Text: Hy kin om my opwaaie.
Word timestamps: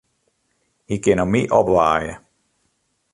Hy 0.87 0.95
kin 1.03 1.21
om 1.23 1.29
my 1.33 1.41
opwaaie. 1.59 2.13